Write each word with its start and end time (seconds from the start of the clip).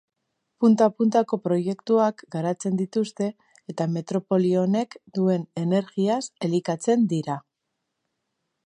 Punta-puntako 0.63 1.37
proiektuak 1.47 2.23
garatzen 2.37 2.79
dituzte 2.81 3.27
eta 3.75 3.87
metropoli 3.99 4.53
honek 4.63 4.99
duen 5.19 5.47
energiaz 5.67 6.21
elikatzen 6.51 7.09
dira. 7.15 7.41